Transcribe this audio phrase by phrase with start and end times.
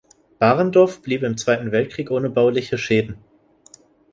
[0.39, 3.17] Barendorf blieb im Zweiten Weltkrieg ohne bauliche Schäden.